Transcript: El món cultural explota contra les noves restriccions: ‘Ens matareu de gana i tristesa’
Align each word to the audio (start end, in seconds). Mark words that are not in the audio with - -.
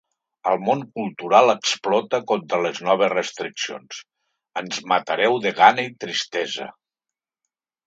El 0.51 0.55
món 0.67 0.79
cultural 0.93 1.53
explota 1.53 2.19
contra 2.31 2.61
les 2.67 2.79
noves 2.87 3.13
restriccions: 3.15 4.01
‘Ens 4.63 4.81
matareu 4.95 5.39
de 5.47 5.55
gana 5.63 5.89
i 5.93 5.95
tristesa’ 6.07 6.69